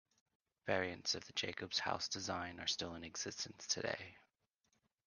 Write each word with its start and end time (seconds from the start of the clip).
Variants 0.65 1.13
of 1.13 1.23
the 1.27 1.33
Jacobs 1.33 1.77
House 1.77 2.07
design 2.07 2.59
are 2.59 2.65
still 2.65 2.95
in 2.95 3.03
existence 3.03 3.67
today. 3.67 4.17